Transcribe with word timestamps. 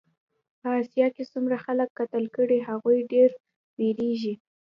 په 0.61 0.69
اسیا 0.81 1.07
کې 1.15 1.23
څومره 1.31 1.55
خلک 1.65 1.89
قتل 1.99 2.23
کړې 2.35 2.57
هغوی 2.69 2.99
ډېر 3.13 3.29
وېرېږي. 3.77 4.33